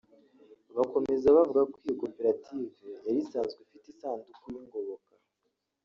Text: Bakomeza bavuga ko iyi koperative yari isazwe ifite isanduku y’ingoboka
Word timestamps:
Bakomeza 0.77 1.35
bavuga 1.37 1.61
ko 1.71 1.75
iyi 1.81 1.93
koperative 2.01 2.83
yari 2.95 3.17
isazwe 3.23 3.59
ifite 3.65 3.85
isanduku 3.93 4.43
y’ingoboka 4.53 5.11